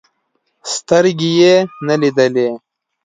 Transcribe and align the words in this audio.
سترګې 0.73 1.31
يې 1.39 1.55
نه 1.87 1.95
لیدلې. 2.01 2.49